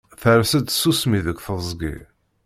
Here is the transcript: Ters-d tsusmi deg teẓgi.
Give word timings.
Ters-d 0.21 0.67
tsusmi 0.69 1.19
deg 1.25 1.37
teẓgi. 1.45 1.95